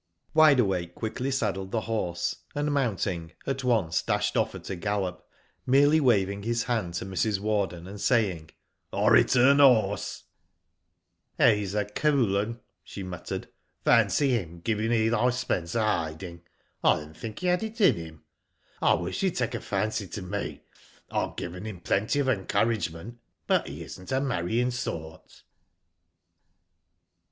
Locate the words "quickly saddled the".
0.95-1.81